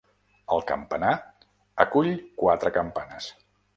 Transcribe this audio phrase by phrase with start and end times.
[0.55, 1.11] El campanar
[1.85, 2.09] acull
[2.41, 3.29] quatre campanes.